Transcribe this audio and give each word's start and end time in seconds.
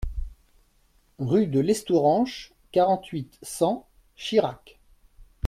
Rue 1.19 1.45
de 1.45 1.59
l'Estouranche, 1.59 2.53
quarante-huit, 2.71 3.37
cent 3.43 3.85
Chirac 4.15 4.79